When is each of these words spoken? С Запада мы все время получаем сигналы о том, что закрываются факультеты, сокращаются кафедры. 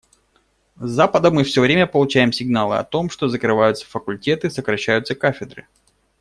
С 0.79 0.89
Запада 0.89 1.29
мы 1.29 1.43
все 1.43 1.61
время 1.61 1.85
получаем 1.85 2.31
сигналы 2.33 2.77
о 2.79 2.83
том, 2.83 3.07
что 3.11 3.27
закрываются 3.27 3.85
факультеты, 3.85 4.49
сокращаются 4.49 5.13
кафедры. 5.13 5.67